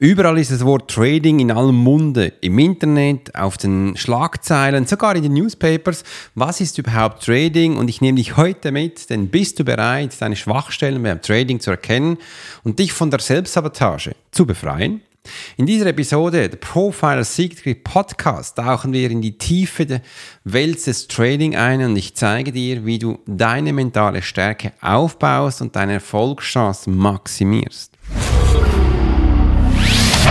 [0.00, 5.24] Überall ist das Wort Trading in allem Munde, im Internet, auf den Schlagzeilen, sogar in
[5.24, 6.04] den Newspapers.
[6.36, 7.76] Was ist überhaupt Trading?
[7.76, 11.72] Und ich nehme dich heute mit, denn bist du bereit, deine Schwachstellen beim Trading zu
[11.72, 12.18] erkennen
[12.62, 15.00] und dich von der Selbstsabotage zu befreien?
[15.56, 20.00] In dieser Episode, der Profiler Secret Podcast, tauchen wir in die Tiefe der
[20.44, 25.74] Welt des Trading ein und ich zeige dir, wie du deine mentale Stärke aufbaust und
[25.74, 27.97] deine Erfolgschancen maximierst.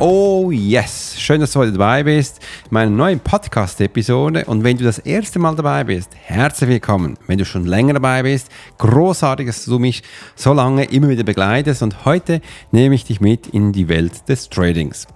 [0.00, 4.44] Oh yes, schön, dass du heute dabei bist in meiner neuen Podcast-Episode.
[4.46, 7.16] Und wenn du das erste Mal dabei bist, herzlich willkommen.
[7.28, 10.02] Wenn du schon länger dabei bist, großartig, dass du mich
[10.34, 11.84] so lange immer wieder begleitest.
[11.84, 12.40] Und heute
[12.72, 15.06] nehme ich dich mit in die Welt des Tradings.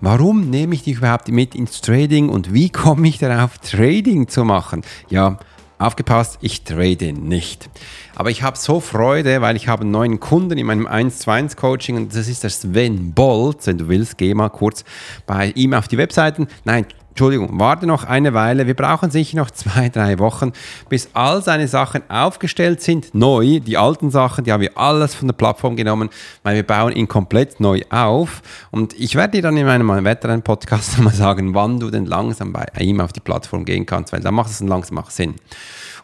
[0.00, 4.44] Warum nehme ich dich überhaupt mit ins Trading und wie komme ich darauf, Trading zu
[4.44, 4.82] machen?
[5.08, 5.40] Ja,
[5.80, 7.70] Aufgepasst, ich trade nicht.
[8.14, 11.32] Aber ich habe so Freude, weil ich habe einen neuen Kunden in meinem 1 2
[11.40, 13.66] 1 Coaching und das ist der Sven Bolt.
[13.66, 14.84] Wenn du willst, geh mal kurz
[15.26, 16.48] bei ihm auf die Webseiten.
[16.64, 18.66] Nein, Entschuldigung, warte noch eine Weile.
[18.66, 20.52] Wir brauchen sicher noch zwei, drei Wochen,
[20.88, 23.60] bis all seine Sachen aufgestellt sind, neu.
[23.60, 26.08] Die alten Sachen, die haben wir alles von der Plattform genommen,
[26.44, 28.42] weil wir bauen ihn komplett neu auf.
[28.70, 32.52] Und ich werde dir dann in meinem weiteren Podcast mal sagen, wann du denn langsam
[32.52, 35.34] bei ihm auf die Plattform gehen kannst, weil da macht es dann langsam auch Sinn.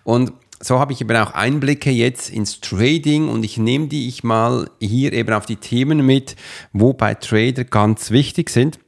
[0.03, 4.25] Und so habe ich eben auch Einblicke jetzt ins Trading und ich nehme die ich
[4.25, 6.37] mal hier eben auf die Themen mit,
[6.73, 8.79] wo bei Trader ganz wichtig sind.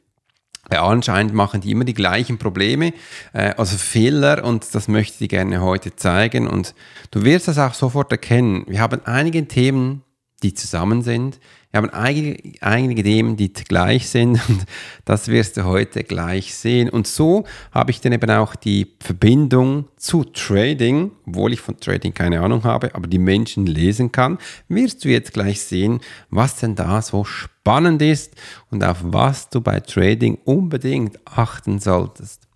[0.70, 2.92] Anscheinend machen die immer die gleichen Probleme,
[3.32, 6.74] äh, also Fehler und das möchte ich gerne heute zeigen und
[7.10, 8.64] du wirst das auch sofort erkennen.
[8.68, 10.02] Wir haben einige Themen,
[10.42, 11.40] die zusammen sind.
[11.70, 14.64] Wir haben einige, einige Themen, die gleich sind und
[15.04, 16.88] das wirst du heute gleich sehen.
[16.88, 22.14] Und so habe ich dann eben auch die Verbindung zu Trading, obwohl ich von Trading
[22.14, 26.74] keine Ahnung habe, aber die Menschen lesen kann, wirst du jetzt gleich sehen, was denn
[26.74, 28.34] da so spannend ist
[28.70, 32.48] und auf was du bei Trading unbedingt achten solltest.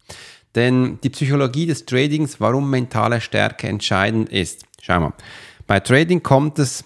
[0.54, 4.64] Denn die Psychologie des Tradings, warum mentale Stärke entscheidend ist.
[4.80, 5.12] Schau mal,
[5.66, 6.84] bei Trading kommt es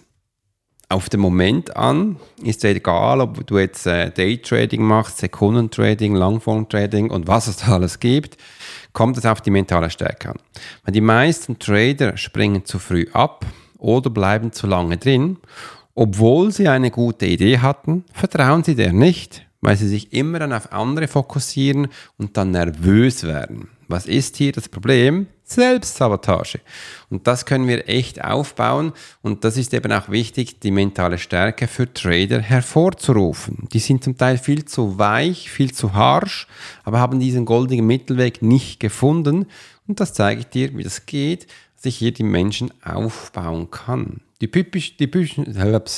[0.89, 2.17] auf den Moment an.
[2.43, 7.75] Ist ja egal, ob du jetzt äh, Daytrading machst, Sekundentrading, Langform-Trading und was es da
[7.75, 8.37] alles gibt,
[8.93, 10.39] kommt es auf die mentale Stärke an.
[10.85, 13.45] Weil die meisten Trader springen zu früh ab
[13.79, 15.39] oder bleiben zu lange drin.
[15.95, 20.53] Obwohl sie eine gute Idee hatten, vertrauen sie der nicht, weil sie sich immer dann
[20.53, 21.89] auf andere fokussieren
[22.19, 23.69] und dann nervös werden.
[23.89, 25.27] Was ist hier das Problem?
[25.49, 26.59] Selbstsabotage.
[27.09, 28.93] Und das können wir echt aufbauen
[29.23, 33.69] und das ist eben auch wichtig, die mentale Stärke für Trader hervorzurufen.
[33.73, 36.49] Die sind zum Teil viel zu weich, viel zu harsch,
[36.83, 39.47] aber haben diesen goldenen Mittelweg nicht gefunden
[39.87, 41.47] und das zeige ich dir, wie das geht,
[41.77, 44.23] dass ich hier die Menschen aufbauen kann.
[44.41, 45.47] Die typisch, die typischen,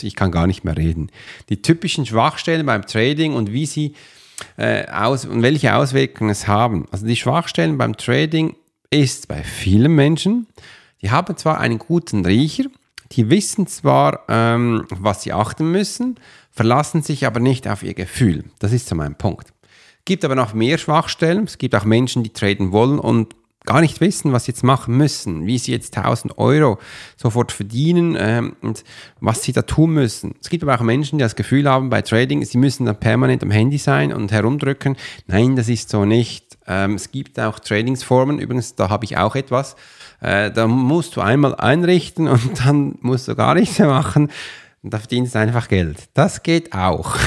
[0.02, 1.10] ich kann gar nicht mehr reden.
[1.48, 3.94] Die typischen Schwachstellen beim Trading und wie sie
[4.56, 6.86] äh, aus und welche Auswirkungen es haben.
[6.92, 8.54] Also die Schwachstellen beim Trading
[8.90, 10.46] ist bei vielen Menschen,
[11.02, 12.64] die haben zwar einen guten Riecher,
[13.12, 16.18] die wissen zwar, ähm, was sie achten müssen,
[16.50, 18.44] verlassen sich aber nicht auf ihr Gefühl.
[18.58, 19.52] Das ist so mein Punkt.
[19.98, 21.44] Es gibt aber noch mehr Schwachstellen.
[21.44, 23.34] Es gibt auch Menschen, die traden wollen und
[23.64, 26.78] gar nicht wissen, was sie jetzt machen müssen, wie sie jetzt 1000 Euro
[27.16, 28.82] sofort verdienen ähm, und
[29.20, 30.34] was sie da tun müssen.
[30.40, 33.42] Es gibt aber auch Menschen, die das Gefühl haben bei Trading, sie müssen dann permanent
[33.42, 34.96] am Handy sein und herumdrücken.
[35.26, 36.47] Nein, das ist so nicht.
[36.68, 39.74] Ähm, es gibt auch Tradingsformen, übrigens, da habe ich auch etwas.
[40.20, 44.30] Äh, da musst du einmal einrichten und dann musst du gar nichts mehr machen.
[44.82, 46.08] Da verdienst du einfach Geld.
[46.14, 47.16] Das geht auch.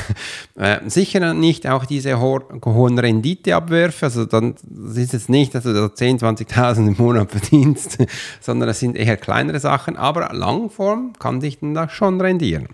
[0.57, 4.05] Äh, sicher nicht auch diese ho hohen Renditeabwürfe.
[4.05, 7.97] Also dann das ist jetzt nicht, dass du da 10.000, 20.000 im Monat verdienst,
[8.41, 9.97] sondern das sind eher kleinere Sachen.
[9.97, 12.67] Aber Langform kann dich dann da schon rendieren.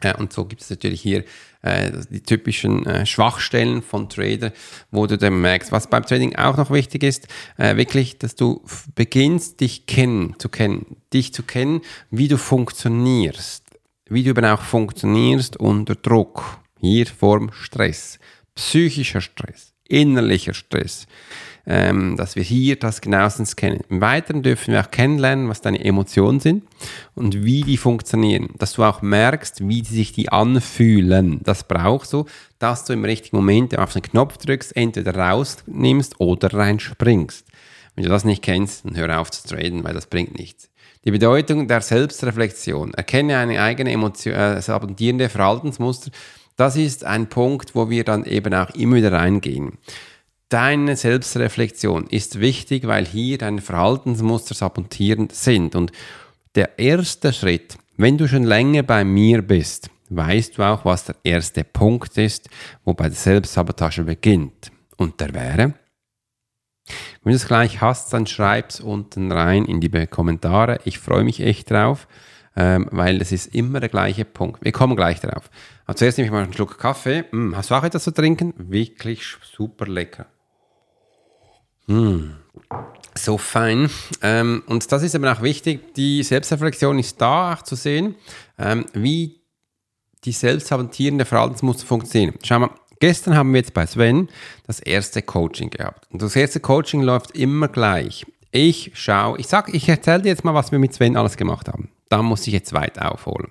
[0.00, 1.24] Äh, und so gibt es natürlich hier
[1.62, 4.52] äh, die typischen äh, Schwachstellen von Trader,
[4.90, 8.62] wo du dann merkst, was beim Trading auch noch wichtig ist, äh, wirklich, dass du
[8.94, 13.64] beginnst, dich kennen, zu kennen, dich zu kennen, wie du funktionierst,
[14.08, 18.18] wie du eben auch funktionierst unter Druck, hier Form Stress,
[18.54, 21.06] psychischer Stress, innerlicher Stress
[21.66, 23.80] ähm, dass wir hier das genauestens kennen.
[23.88, 26.64] Im Weiteren dürfen wir auch kennenlernen, was deine Emotionen sind
[27.14, 28.50] und wie die funktionieren.
[28.58, 31.40] Dass du auch merkst, wie sich die anfühlen.
[31.42, 32.26] Das brauchst du,
[32.58, 37.46] dass du im richtigen Moment auf den Knopf drückst, entweder rausnimmst oder reinspringst.
[37.96, 40.70] Wenn du das nicht kennst, dann hör auf zu traden, weil das bringt nichts.
[41.04, 42.94] Die Bedeutung der Selbstreflexion.
[42.94, 46.10] Erkenne eine eigene Emotion, äh, sabotierende Verhaltensmuster.
[46.56, 49.78] Das ist ein Punkt, wo wir dann eben auch immer wieder reingehen.
[50.48, 55.74] Deine Selbstreflexion ist wichtig, weil hier deine Verhaltensmuster sabotierend sind.
[55.74, 55.90] Und
[56.54, 61.16] der erste Schritt, wenn du schon länger bei mir bist, weißt du auch, was der
[61.24, 62.48] erste Punkt ist,
[62.84, 64.70] wo bei der Selbstsabotage beginnt.
[64.96, 65.74] Und der wäre,
[67.22, 70.78] wenn du es gleich hast, dann schreib es unten rein in die Kommentare.
[70.84, 72.06] Ich freue mich echt drauf,
[72.54, 74.64] ähm, weil es ist immer der gleiche Punkt.
[74.64, 75.50] Wir kommen gleich drauf.
[75.86, 77.24] Aber zuerst nehme ich mal einen Schluck Kaffee.
[77.30, 78.54] Hm, hast du auch etwas zu trinken?
[78.56, 80.26] Wirklich super lecker.
[81.86, 82.32] Mm.
[83.14, 83.90] So fein.
[84.22, 85.94] Ähm, und das ist eben auch wichtig.
[85.94, 88.14] Die Selbstreflexion ist da auch zu sehen,
[88.58, 89.40] ähm, wie
[90.24, 92.34] die selbstsabotierende Verhaltensmuster funktionieren.
[92.42, 94.28] Schau mal, gestern haben wir jetzt bei Sven
[94.66, 96.06] das erste Coaching gehabt.
[96.12, 98.26] Und das erste Coaching läuft immer gleich.
[98.50, 101.68] Ich schaue, ich sag, ich erzähle dir jetzt mal, was wir mit Sven alles gemacht
[101.68, 101.90] haben.
[102.08, 103.50] Da muss ich jetzt weit aufholen.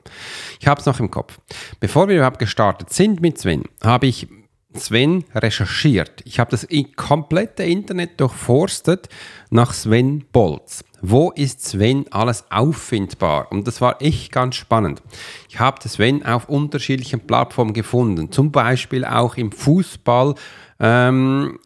[0.59, 1.39] Ich habe es noch im Kopf.
[1.79, 4.27] Bevor wir überhaupt gestartet sind mit Sven, habe ich
[4.77, 6.21] Sven recherchiert.
[6.25, 9.09] Ich habe das komplette Internet durchforstet
[9.49, 10.83] nach Sven Bolz.
[11.01, 13.51] Wo ist Sven alles auffindbar?
[13.51, 15.01] Und das war echt ganz spannend.
[15.49, 20.35] Ich habe Sven auf unterschiedlichen Plattformen gefunden, zum Beispiel auch im Fußball.
[20.79, 21.59] Ähm,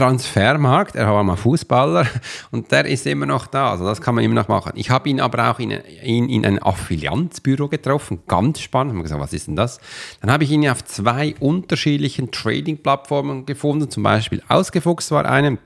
[0.00, 2.06] Transfermarkt, er war mal Fußballer
[2.50, 4.72] und der ist immer noch da, also das kann man immer noch machen.
[4.76, 9.02] Ich habe ihn aber auch in, in, in ein Affilianzbüro getroffen, ganz spannend, ich habe
[9.02, 9.78] gesagt, was ist denn das?
[10.22, 15.58] Dann habe ich ihn auf zwei unterschiedlichen Trading-Plattformen gefunden, zum Beispiel Ausgefuchst war eine,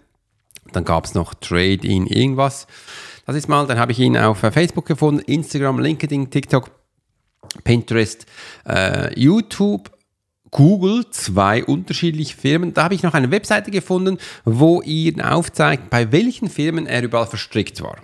[0.72, 2.66] dann gab es noch Trade in irgendwas,
[3.26, 6.72] das ist mal, dann habe ich ihn auf Facebook gefunden, Instagram, LinkedIn, TikTok,
[7.62, 8.26] Pinterest,
[8.66, 9.93] äh, YouTube
[10.54, 12.74] Google zwei unterschiedliche Firmen.
[12.74, 17.26] Da habe ich noch eine Webseite gefunden, wo ihr aufzeigt, bei welchen Firmen er überall
[17.26, 17.96] verstrickt war.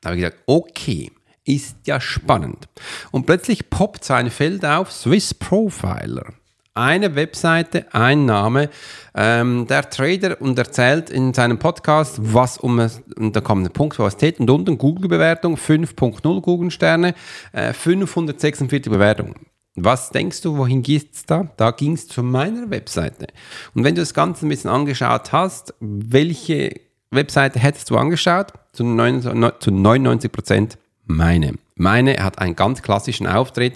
[0.00, 1.12] Da habe ich gesagt, okay,
[1.44, 2.68] ist ja spannend.
[3.12, 6.34] Und plötzlich poppt sein Feld auf, Swiss Profiler.
[6.74, 8.68] Eine Webseite, ein Name,
[9.14, 13.72] ähm, der Trader und erzählt in seinem Podcast, was um es, und da kommt ein
[13.72, 17.14] Punkt, es steht, und unten Google-Bewertung, 5.0 Google-Sterne,
[17.52, 19.36] äh, 546 Bewertungen.
[19.76, 21.50] Was denkst du, wohin geht es da?
[21.58, 23.26] Da ging es zu meiner Webseite.
[23.74, 26.80] Und wenn du das Ganze ein bisschen angeschaut hast, welche
[27.10, 28.52] Webseite hättest du angeschaut?
[28.72, 31.54] Zu 99 Prozent meine.
[31.74, 33.74] Meine hat einen ganz klassischen Auftritt.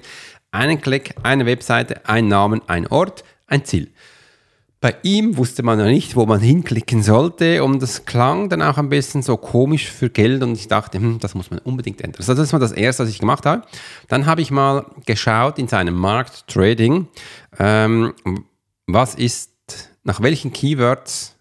[0.52, 3.90] Einen Klick, eine Webseite, ein Namen, ein Ort, ein Ziel.
[4.82, 8.78] Bei ihm wusste man ja nicht, wo man hinklicken sollte und das klang dann auch
[8.78, 12.18] ein bisschen so komisch für Geld und ich dachte, hm, das muss man unbedingt ändern.
[12.18, 13.62] Also das war das Erste, was ich gemacht habe.
[14.08, 17.08] Dann habe ich mal geschaut in seinem Markt Trading,
[17.58, 18.14] ähm,
[18.86, 19.50] was ist,
[20.02, 21.36] nach welchen Keywords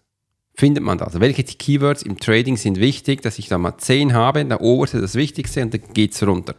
[0.54, 1.18] findet man das?
[1.18, 5.14] Welche Keywords im Trading sind wichtig, dass ich da mal 10 habe, der oberste das
[5.14, 6.56] Wichtigste und dann geht es runter.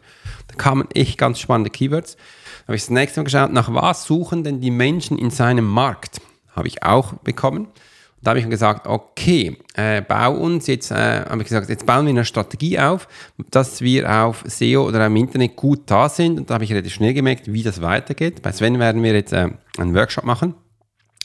[0.48, 2.16] Da kamen echt ganz spannende Keywords.
[2.16, 5.68] Da habe ich das nächste Mal geschaut, nach was suchen denn die Menschen in seinem
[5.68, 6.20] Markt?
[6.56, 7.66] Habe ich auch bekommen.
[7.66, 11.86] Und da habe ich gesagt, okay, äh, bau uns jetzt, äh, habe ich gesagt, jetzt
[11.86, 13.08] bauen wir eine Strategie auf,
[13.50, 16.40] dass wir auf SEO oder im Internet gut da sind.
[16.40, 18.42] Und da habe ich relativ schnell gemerkt, wie das weitergeht.
[18.42, 20.54] Bei Sven werden wir jetzt äh, einen Workshop machen,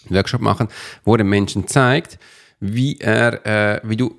[0.07, 0.69] einen Workshop machen,
[1.05, 2.19] wo den Menschen zeigt,
[2.61, 4.15] wie er, äh, wie du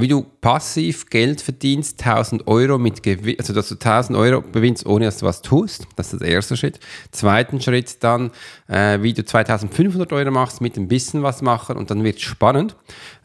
[0.00, 4.86] wie du passiv Geld verdienst, 1000 Euro mit Gewinn, also dass du 1000 Euro gewinnst,
[4.86, 5.86] ohne dass du was tust.
[5.96, 6.80] Das ist der erste Schritt.
[7.10, 8.30] Zweiten Schritt dann,
[8.68, 12.22] äh, wie du 2500 Euro machst mit ein bisschen was machen und dann wird es
[12.22, 12.76] spannend,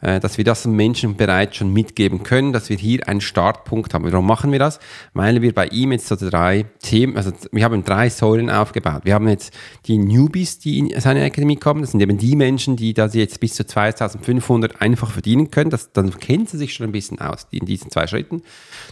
[0.02, 4.10] äh, dass wir das Menschen bereits schon mitgeben können, dass wir hier einen Startpunkt haben.
[4.10, 4.78] Warum machen wir das?
[5.14, 9.02] Weil wir bei ihm jetzt so drei Themen, also wir haben drei Säulen aufgebaut.
[9.04, 9.52] Wir haben jetzt
[9.86, 11.80] die Newbies, die in seine Akademie kommen.
[11.80, 15.70] Das sind eben die Menschen, die da jetzt bis zu 2500 einfach verdienen können.
[15.70, 18.42] Das, dann kennen sie sich schon ein bisschen aus in diesen zwei Schritten.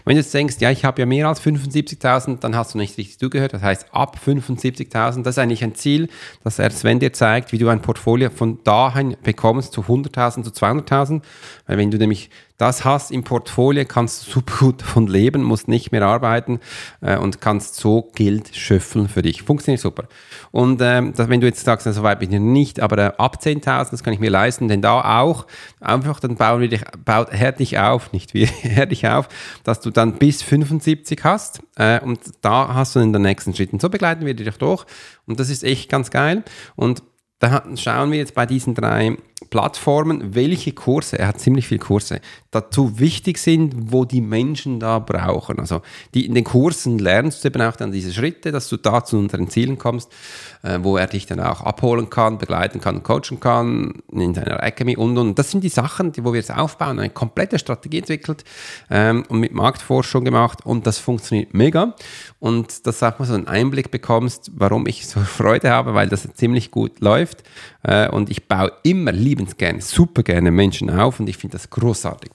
[0.05, 2.97] Wenn du jetzt denkst, ja, ich habe ja mehr als 75.000, dann hast du nicht
[2.97, 3.53] richtig zugehört.
[3.53, 6.07] Das heißt, ab 75.000, das ist eigentlich ein Ziel,
[6.45, 10.51] dass er Sven dir zeigt, wie du ein Portfolio von dahin bekommst zu 100.000, zu
[10.51, 11.21] 200.000.
[11.67, 15.67] Weil wenn du nämlich das hast im Portfolio, kannst du super gut davon leben, musst
[15.67, 16.59] nicht mehr arbeiten
[17.01, 19.43] äh, und kannst so Geld schöpfen für dich.
[19.43, 20.05] Funktioniert super.
[20.51, 23.39] Und ähm, das, wenn du jetzt sagst, so weit bin ich nicht, aber äh, ab
[23.41, 25.47] 10.000, das kann ich mir leisten, denn da auch,
[25.81, 29.27] einfach dann bauen wir dich, baut, hör dich auf, nicht wir, hör dich auf,
[29.63, 33.79] dass du dann bis 75 hast äh, und da hast du in den nächsten Schritten.
[33.79, 34.85] So begleiten wir dich durch
[35.25, 36.43] und das ist echt ganz geil
[36.75, 37.03] und
[37.39, 39.17] da schauen wir jetzt bei diesen drei
[39.49, 44.99] Plattformen, welche Kurse, er hat ziemlich viele Kurse, dazu wichtig sind, wo die Menschen da
[44.99, 45.59] brauchen.
[45.59, 45.81] Also
[46.13, 49.17] die, in den Kursen lernst du eben auch dann diese Schritte, dass du da zu
[49.17, 50.09] unseren Zielen kommst,
[50.63, 54.95] äh, wo er dich dann auch abholen kann, begleiten kann, coachen kann, in seiner Academy
[54.95, 55.37] und und.
[55.37, 58.45] Das sind die Sachen, die, wo wir jetzt aufbauen, eine komplette Strategie entwickelt
[58.89, 61.93] ähm, und mit Marktforschung gemacht und das funktioniert mega.
[62.39, 66.25] Und dass auch mal so einen Einblick bekommst, warum ich so Freude habe, weil das
[66.35, 67.43] ziemlich gut läuft.
[67.85, 71.69] Äh, und ich baue immer liebend gerne, super gerne Menschen auf und ich finde das
[71.69, 72.31] großartig.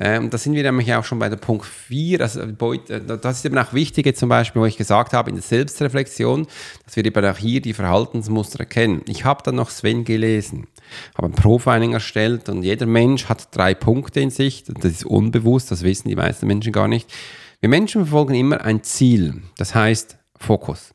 [0.00, 2.20] Ähm, da sind wir nämlich auch schon bei der Punkt 4.
[2.20, 5.42] Also, äh, das ist eben auch wichtig, zum Beispiel, wo ich gesagt habe, in der
[5.42, 6.46] Selbstreflexion,
[6.84, 9.02] dass wir eben auch hier die Verhaltensmuster erkennen.
[9.08, 10.68] Ich habe dann noch Sven gelesen,
[11.16, 14.62] habe ein Profiling erstellt und jeder Mensch hat drei Punkte in sich.
[14.62, 17.12] Das ist unbewusst, das wissen die meisten Menschen gar nicht.
[17.58, 20.94] Wir Menschen verfolgen immer ein Ziel, das heißt Fokus.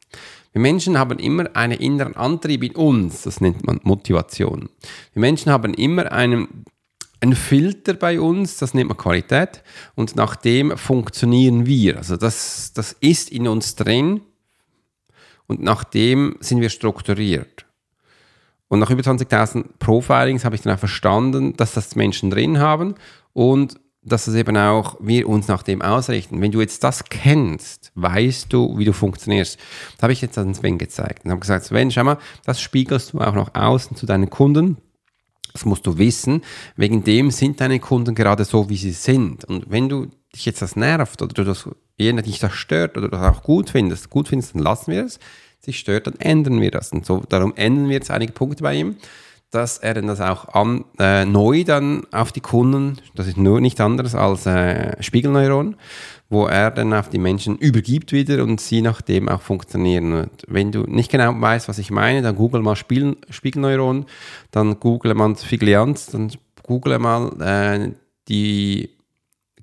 [0.53, 4.69] Wir Menschen haben immer einen inneren Antrieb in uns, das nennt man Motivation.
[5.13, 6.65] Wir Menschen haben immer einen,
[7.19, 9.63] einen Filter bei uns, das nennt man Qualität,
[9.95, 11.97] und nach dem funktionieren wir.
[11.97, 14.21] Also das, das ist in uns drin
[15.47, 17.65] und nach dem sind wir strukturiert.
[18.67, 22.95] Und nach über 20.000 Profilings habe ich dann auch verstanden, dass das Menschen drin haben
[23.33, 26.41] und dass es eben auch wir uns nach dem ausrichten.
[26.41, 29.57] Wenn du jetzt das kennst, weißt du, wie du funktionierst.
[29.95, 33.13] Das habe ich jetzt an Sven gezeigt und habe gesagt, Sven, schau mal, das spiegelst
[33.13, 34.77] du auch noch außen zu deinen Kunden.
[35.53, 36.41] Das musst du wissen.
[36.75, 39.45] Wegen dem sind deine Kunden gerade so, wie sie sind.
[39.45, 43.07] Und wenn du dich jetzt das nervt oder du das, jener dich das stört oder
[43.07, 45.19] du das auch gut findest, gut findest, dann lassen wir es.
[45.59, 46.91] Sich stört, dann ändern wir das.
[46.91, 48.97] Und so, darum ändern wir jetzt einige Punkte bei ihm
[49.53, 53.79] dass er das auch an, äh, neu dann auf die Kunden, das ist nur nicht
[53.79, 55.75] anderes als äh, Spiegelneuron,
[56.29, 60.13] wo er dann auf die Menschen übergibt wieder und sie nach dem auch funktionieren.
[60.13, 64.05] Und wenn du nicht genau weißt, was ich meine, dann google mal Spiegel, Spiegelneuron,
[64.49, 66.31] dann google mal Figlianz, dann
[66.63, 67.91] google mal äh,
[68.27, 68.92] die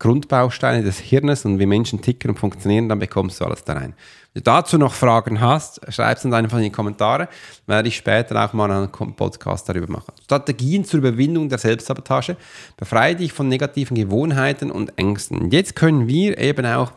[0.00, 3.94] Grundbausteine des Hirnes und wie Menschen ticken und funktionieren, dann bekommst du alles da rein.
[4.32, 7.28] Wenn du dazu noch Fragen hast, schreib es uns einfach in die Kommentare.
[7.66, 10.14] Werde ich später auch mal einen Podcast darüber machen.
[10.22, 12.36] Strategien zur Überwindung der Selbstsabotage.
[12.76, 15.50] Befreie dich von negativen Gewohnheiten und Ängsten.
[15.50, 16.92] Jetzt können wir eben auch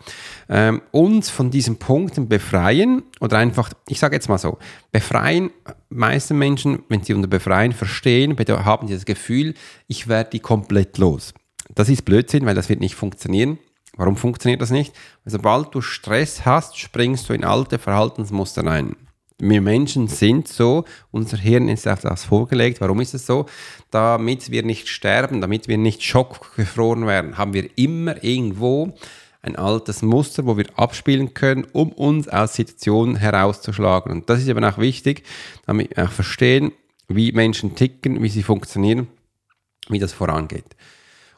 [0.48, 4.60] ähm, uns von diesen Punkten befreien oder einfach, ich sage jetzt mal so,
[4.91, 5.50] befreien.
[5.89, 9.55] Meiste Menschen, wenn sie unter Befreien verstehen, haben sie das Gefühl,
[9.88, 11.33] ich werde die komplett los.
[11.75, 13.60] Das ist Blödsinn, weil das wird nicht funktionieren.
[13.96, 14.94] Warum funktioniert das nicht?
[15.25, 18.96] Sobald du Stress hast, springst du in alte Verhaltensmuster rein.
[19.39, 22.82] Wir Menschen sind so, unser Hirn ist auf das vorgelegt.
[22.82, 23.46] Warum ist es so?
[23.92, 28.94] Damit wir nicht sterben, damit wir nicht schockgefroren werden, haben wir immer irgendwo
[29.42, 34.12] ein altes Muster, wo wir abspielen können, um uns aus Situationen herauszuschlagen.
[34.12, 35.24] Und das ist eben auch wichtig,
[35.65, 36.72] damit wir auch verstehen,
[37.10, 39.08] wie Menschen ticken, wie sie funktionieren,
[39.89, 40.75] wie das vorangeht.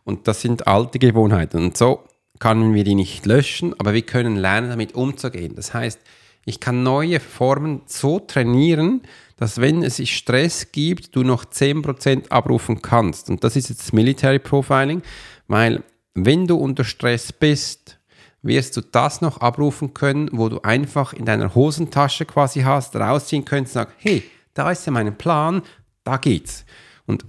[0.06, 1.58] Und das sind alte Gewohnheiten.
[1.58, 2.06] Und so
[2.40, 5.56] können wir die nicht löschen, aber wir können lernen, damit umzugehen.
[5.56, 6.00] Das heißt,
[6.46, 9.02] ich kann neue Formen so trainieren,
[9.36, 13.30] dass wenn es Stress gibt, du noch 10% abrufen kannst.
[13.30, 15.02] Und das ist jetzt Military Profiling,
[15.48, 15.84] weil
[16.14, 18.00] wenn du unter Stress bist,
[18.42, 23.44] wirst du das noch abrufen können, wo du einfach in deiner Hosentasche quasi hast, rausziehen
[23.44, 25.64] könntest und sagen, hey, da ist ja mein Plan,
[26.04, 26.64] da geht's.
[27.08, 27.26] Und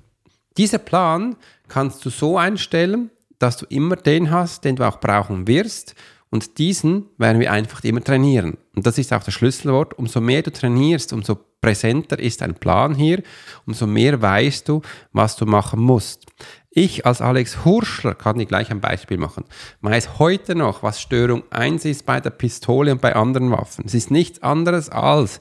[0.59, 1.37] dieser Plan
[1.69, 5.95] kannst du so einstellen, dass du immer den hast, den du auch brauchen wirst.
[6.31, 8.59] Und diesen werden wir einfach immer trainieren.
[8.75, 9.99] Und das ist auch das Schlüsselwort.
[9.99, 13.23] Umso mehr du trainierst, umso präsenter ist ein Plan hier,
[13.67, 14.83] umso mehr weißt du,
[15.13, 16.27] was du machen musst.
[16.71, 19.45] Ich als Alex Hurschler kann dir gleich ein Beispiel machen.
[19.81, 23.85] Weiß heute noch, was Störung 1 ist bei der Pistole und bei anderen Waffen.
[23.87, 25.41] Es ist nichts anderes als,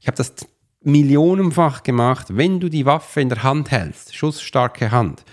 [0.00, 0.32] ich habe das
[0.82, 5.24] millionenfach gemacht, wenn du die Waffe in der Hand hältst, schussstarke Hand,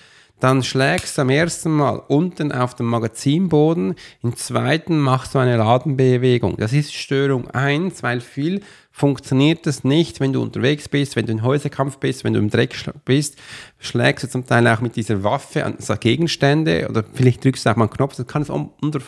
[0.43, 5.55] dann schlägst du am ersten Mal unten auf den Magazinboden, im zweiten machst du eine
[5.55, 6.57] Ladenbewegung.
[6.57, 8.59] Das ist Störung 1, weil viel
[8.91, 12.49] funktioniert das nicht, wenn du unterwegs bist, wenn du im Häuserkampf bist, wenn du im
[12.49, 13.37] Dreck bist,
[13.79, 17.77] schlägst du zum Teil auch mit dieser Waffe an Gegenstände oder vielleicht drückst du auch
[17.77, 18.99] mal einen Knopf, das kann es unter,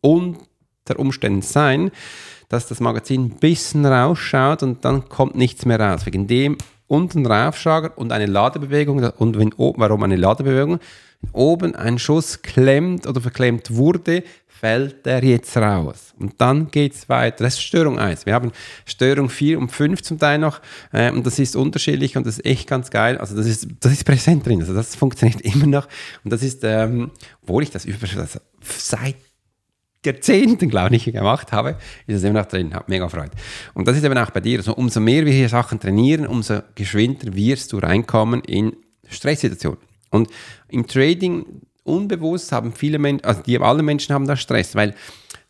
[0.00, 1.92] unter Umständen sein,
[2.48, 6.06] dass das Magazin ein bisschen rausschaut und dann kommt nichts mehr raus.
[6.06, 9.04] Wegen dem unten raufschlagen und eine Ladebewegung.
[9.04, 10.78] Und wenn, warum eine Ladebewegung?
[11.20, 16.14] Wenn oben ein Schuss klemmt oder verklemmt wurde, fällt der jetzt raus.
[16.18, 17.44] Und dann geht es weiter.
[17.44, 18.26] Das ist Störung 1.
[18.26, 18.52] Wir haben
[18.86, 20.60] Störung 4 und 5 zum Teil noch.
[20.92, 23.18] Äh, und das ist unterschiedlich und das ist echt ganz geil.
[23.18, 24.60] Also das ist, das ist präsent drin.
[24.60, 25.88] Also das funktioniert immer noch.
[26.24, 27.10] Und das ist, ähm,
[27.42, 29.16] obwohl ich das über, also seit
[30.04, 31.76] Jahrzehnten, glaube ich, gemacht habe,
[32.06, 32.74] ist es immer noch drin.
[32.74, 33.32] Hat mega Freude.
[33.74, 34.58] Und das ist eben auch bei dir.
[34.58, 38.76] Also umso mehr wir hier Sachen trainieren, umso geschwinder wirst du reinkommen in
[39.08, 39.78] Stresssituationen.
[40.10, 40.28] Und
[40.68, 44.94] im Trading unbewusst haben viele Menschen, also die, alle Menschen haben da Stress, weil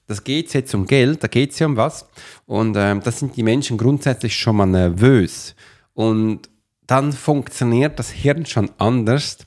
[0.06, 2.08] das geht jetzt um Geld, da geht es ja um was.
[2.46, 5.54] Und ähm, das sind die Menschen grundsätzlich schon mal nervös.
[5.94, 6.48] Und
[6.86, 9.38] dann funktioniert das Hirn schon anders,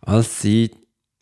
[0.00, 0.70] als sie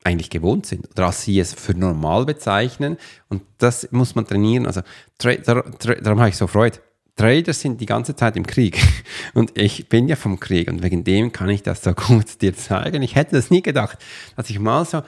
[0.04, 2.97] eigentlich gewohnt sind oder als sie es für normal bezeichnen.
[3.28, 4.66] Und das muss man trainieren.
[4.66, 4.82] Also
[5.18, 6.78] darum habe ich so Freude.
[7.16, 8.80] Trader sind die ganze Zeit im Krieg
[9.35, 12.56] und ich bin ja vom Krieg und wegen dem kann ich das so gut dir
[12.56, 13.02] zeigen.
[13.02, 13.99] Ich hätte das nie gedacht,
[14.37, 15.02] dass ich mal so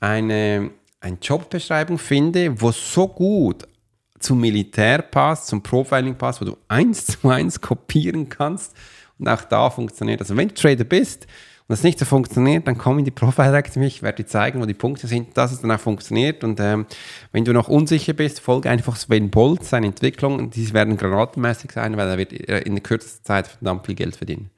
[0.00, 0.70] eine,
[1.00, 3.68] eine Jobbeschreibung finde, wo so gut
[4.18, 8.74] zum Militär passt, zum Profiling passt, wo du eins zu eins kopieren kannst
[9.18, 10.20] und auch da funktioniert.
[10.20, 11.26] Also wenn du Trader bist,
[11.66, 14.60] und das nicht so funktioniert, dann komm in die Profile Academy, ich werde dir zeigen,
[14.60, 16.44] wo die Punkte sind, dass es dann auch funktioniert.
[16.44, 16.84] Und ähm,
[17.32, 20.50] wenn du noch unsicher bist, folge einfach Sven Bolt, seine Entwicklung.
[20.50, 24.14] Die werden granatenmäßig sein, weil er wird äh, in der kürzesten Zeit verdammt viel Geld
[24.14, 24.50] verdienen.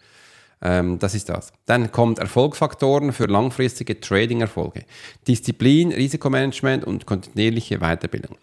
[0.61, 1.53] Ähm, das ist das.
[1.67, 4.85] Dann kommt Erfolgsfaktoren für langfristige Trading-Erfolge.
[5.29, 8.37] Disziplin, Risikomanagement und kontinuierliche Weiterbildung.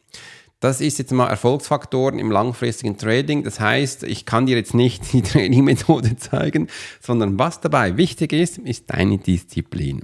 [0.63, 3.43] Das ist jetzt mal Erfolgsfaktoren im langfristigen Trading.
[3.43, 6.69] Das heißt, ich kann dir jetzt nicht die Trading-Methode zeigen,
[7.01, 10.03] sondern was dabei wichtig ist, ist deine Disziplin.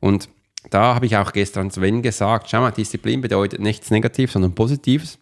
[0.00, 0.30] Und
[0.70, 5.18] da habe ich auch gestern Sven gesagt, schau mal, Disziplin bedeutet nichts Negatives, sondern Positives.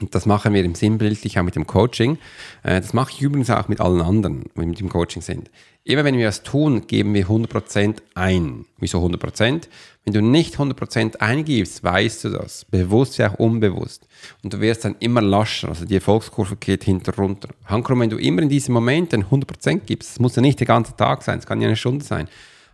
[0.00, 2.18] Und das machen wir im Sinnbildlich auch mit dem Coaching.
[2.62, 5.50] Äh, das mache ich übrigens auch mit allen anderen, die mit dem Coaching sind.
[5.82, 8.64] Immer wenn wir das tun, geben wir 100% ein.
[8.78, 9.64] Wieso 100%?
[10.04, 14.08] Wenn du nicht 100% eingibst, weißt du das, bewusst wie auch unbewusst.
[14.42, 17.50] Und du wirst dann immer lascher, also die Erfolgskurve geht hinter runter.
[17.66, 20.96] Hankrum, wenn du immer in diesem Moment 100% gibst, das muss ja nicht der ganze
[20.96, 22.28] Tag sein, es kann ja eine Stunde sein,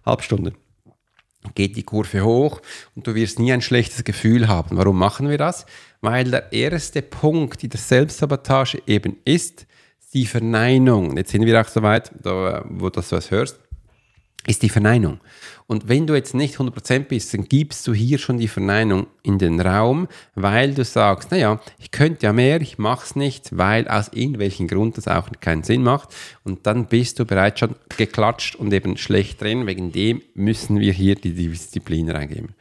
[0.07, 0.55] halbe Stunde,
[1.55, 2.63] geht die Kurve hoch
[2.95, 4.79] und du wirst nie ein schlechtes Gefühl haben.
[4.79, 5.67] Warum machen wir das?
[6.01, 9.67] Weil der erste Punkt in der Selbstsabotage eben ist
[10.15, 11.15] die Verneinung.
[11.19, 13.59] Jetzt sind wir auch so weit, da, wo du das hörst
[14.47, 15.21] ist die Verneinung.
[15.67, 19.39] Und wenn du jetzt nicht 100% bist, dann gibst du hier schon die Verneinung in
[19.39, 23.87] den Raum, weil du sagst, naja, ich könnte ja mehr, ich mache es nicht, weil
[23.87, 26.15] aus irgendwelchen Grund das auch keinen Sinn macht.
[26.45, 29.67] Und dann bist du bereits schon geklatscht und eben schlecht drin.
[29.67, 32.55] Wegen dem müssen wir hier die Disziplin reingeben.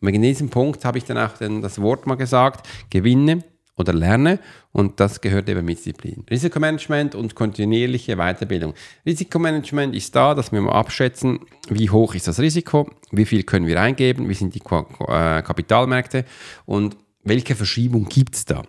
[0.00, 3.44] Und wegen diesem Punkt habe ich dann auch das Wort mal gesagt, gewinne
[3.80, 4.38] oder lerne
[4.72, 6.24] und das gehört eben mit Disziplin.
[6.30, 8.74] Risikomanagement und kontinuierliche Weiterbildung.
[9.04, 13.66] Risikomanagement ist da, dass wir mal abschätzen, wie hoch ist das Risiko, wie viel können
[13.66, 16.24] wir eingeben, wie sind die äh, Kapitalmärkte
[16.66, 18.62] und welche Verschiebung gibt es da.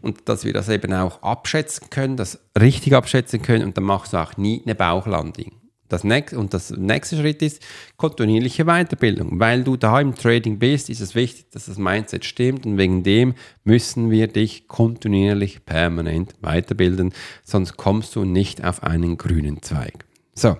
[0.00, 4.12] Und dass wir das eben auch abschätzen können, das richtig abschätzen können und dann machst
[4.12, 5.52] du auch nie eine Bauchlanding.
[5.88, 7.62] Das nächste, und das nächste Schritt ist
[7.96, 9.38] kontinuierliche Weiterbildung.
[9.38, 13.02] Weil du da im Trading bist, ist es wichtig, dass das Mindset stimmt und wegen
[13.02, 17.12] dem müssen wir dich kontinuierlich permanent weiterbilden,
[17.44, 20.04] sonst kommst du nicht auf einen grünen Zweig.
[20.34, 20.56] So,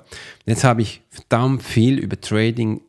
[0.46, 2.80] jetzt habe ich verdammt viel über Trading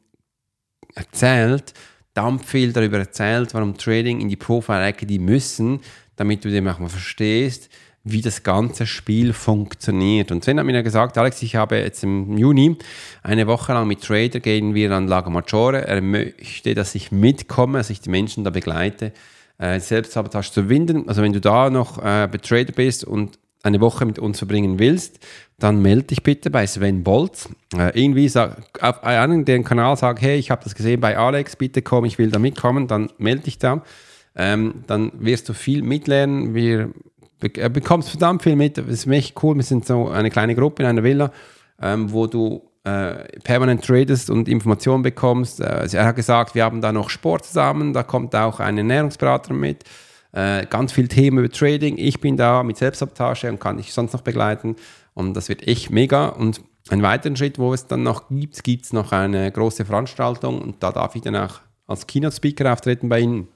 [0.95, 1.73] erzählt,
[2.13, 5.81] verdammt viel darüber erzählt, warum Trading in die Profile-Ecke die müssen,
[6.15, 7.69] damit du dem auch mal verstehst,
[8.11, 10.31] wie das ganze Spiel funktioniert.
[10.31, 12.77] Und Sven hat mir ja gesagt, Alex, ich habe jetzt im Juni
[13.23, 15.87] eine Woche lang mit Trader gehen wir an Lago Maggiore.
[15.87, 19.11] Er möchte, dass ich mitkomme, dass ich die Menschen da begleite,
[19.57, 21.07] äh, Selbstsabotage zu winden.
[21.07, 24.79] Also wenn du da noch äh, bei Trader bist und eine Woche mit uns verbringen
[24.79, 25.19] willst,
[25.59, 27.49] dann melde dich bitte bei Sven Bolz.
[27.75, 31.55] Äh, irgendwie sag, auf einen den Kanal sag, hey, ich habe das gesehen bei Alex,
[31.55, 33.83] bitte komm, ich will da mitkommen, dann melde dich da.
[34.35, 36.53] Ähm, dann wirst du viel mitlernen.
[36.53, 36.91] Wir
[37.41, 38.77] er bekommst verdammt viel mit.
[38.77, 39.55] Das ist echt cool.
[39.55, 41.31] Wir sind so eine kleine Gruppe in einer Villa,
[41.81, 45.59] ähm, wo du äh, permanent tradest und Informationen bekommst.
[45.59, 49.53] Äh, er hat gesagt, wir haben da noch Sport zusammen, da kommt auch ein Ernährungsberater
[49.53, 49.83] mit.
[50.31, 51.97] Äh, ganz viel Themen über Trading.
[51.97, 54.75] Ich bin da mit Selbstsabotage und kann dich sonst noch begleiten.
[55.13, 56.27] Und das wird echt mega.
[56.27, 60.61] Und einen weiteren Schritt, wo es dann noch gibt, gibt es noch eine große Veranstaltung
[60.61, 63.47] und da darf ich dann auch als Keynote-Speaker auftreten bei Ihnen.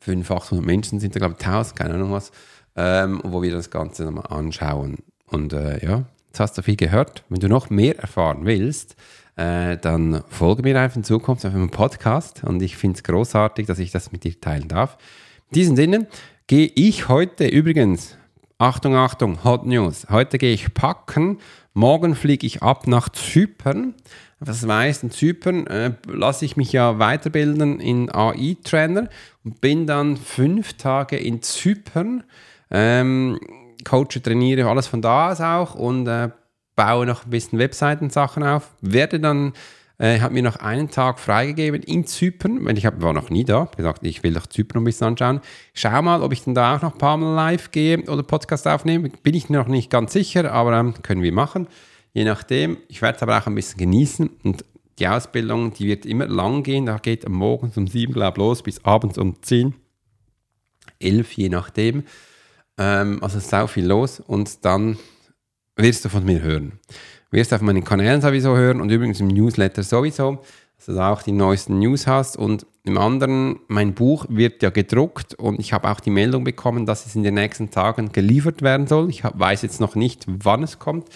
[0.00, 2.30] 500, 800 Menschen sind da, glaube ich, 1000, keine Ahnung was.
[2.78, 4.98] Ähm, wo wir das Ganze nochmal anschauen.
[5.26, 7.24] Und äh, ja, jetzt hast du viel gehört.
[7.28, 8.94] Wenn du noch mehr erfahren willst,
[9.34, 12.44] äh, dann folge mir einfach in Zukunft auf meinem Podcast.
[12.44, 14.96] Und ich finde es großartig, dass ich das mit dir teilen darf.
[15.50, 16.06] In diesem Sinne
[16.46, 18.16] gehe ich heute übrigens,
[18.58, 20.06] Achtung, Achtung, Hot News.
[20.08, 21.38] Heute gehe ich packen.
[21.74, 23.94] Morgen fliege ich ab nach Zypern.
[24.40, 29.08] Das heißt, in Zypern äh, lasse ich mich ja weiterbilden in AI-Trainer
[29.44, 32.22] und bin dann fünf Tage in Zypern
[32.70, 33.38] ähm,
[33.84, 36.30] coache, trainiere alles von da aus auch und äh,
[36.76, 38.70] baue noch ein bisschen Webseiten-Sachen auf.
[38.80, 39.52] Werde dann,
[39.98, 43.44] äh, habe mir noch einen Tag freigegeben in Zypern, weil ich hab, war noch nie
[43.44, 45.40] da, habe gesagt, ich will doch Zypern ein bisschen anschauen.
[45.74, 48.68] Schau mal, ob ich dann da auch noch ein paar Mal live gehe oder Podcast
[48.68, 49.10] aufnehme.
[49.22, 51.66] Bin ich noch nicht ganz sicher, aber ähm, können wir machen.
[52.12, 52.78] Je nachdem.
[52.88, 54.64] Ich werde es aber auch ein bisschen genießen und
[54.98, 56.86] die Ausbildung, die wird immer lang gehen.
[56.86, 59.74] Da geht morgens um sieben, glaube ich, los, bis abends um zehn,
[60.98, 62.04] elf, je nachdem.
[62.78, 64.96] Ähm, also ist auch viel los und dann
[65.76, 66.78] wirst du von mir hören.
[67.30, 70.42] Wirst auf meinen Kanälen sowieso hören und übrigens im Newsletter sowieso,
[70.76, 72.36] dass du auch die neuesten News hast.
[72.36, 76.86] Und im anderen, mein Buch wird ja gedruckt und ich habe auch die Meldung bekommen,
[76.86, 79.10] dass es in den nächsten Tagen geliefert werden soll.
[79.10, 81.08] Ich weiß jetzt noch nicht, wann es kommt.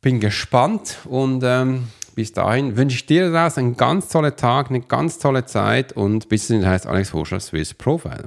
[0.00, 4.82] Bin gespannt und ähm, bis dahin wünsche ich dir daraus einen ganz tollen Tag, eine
[4.82, 8.26] ganz tolle Zeit und bis dahin heißt Alex Forscher Swiss Profiler.